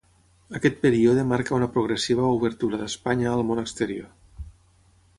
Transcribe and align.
Aquest 0.59 0.79
període 0.85 1.25
marca 1.33 1.55
una 1.59 1.69
progressiva 1.77 2.31
obertura 2.39 2.83
d'Espanya 2.83 3.31
al 3.37 3.49
món 3.51 3.65
exterior. 3.69 4.13